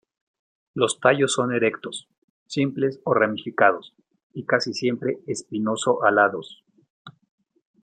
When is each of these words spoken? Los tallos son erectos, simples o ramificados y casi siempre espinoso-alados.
Los 0.73 0.99
tallos 0.99 1.31
son 1.33 1.53
erectos, 1.53 2.07
simples 2.47 2.99
o 3.03 3.13
ramificados 3.13 3.93
y 4.33 4.45
casi 4.47 4.73
siempre 4.73 5.19
espinoso-alados. 5.27 6.63